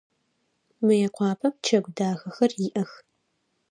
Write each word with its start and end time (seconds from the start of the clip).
Мыекъуапэ 0.85 1.47
пчэгу 1.55 1.91
дахэхэр 1.97 2.51
иӏэх. 2.65 2.91